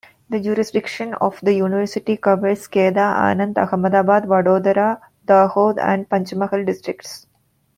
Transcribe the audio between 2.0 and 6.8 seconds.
covers Kheda, Anand, Ahmedabad, Vadodara, Dahod and Panchmahal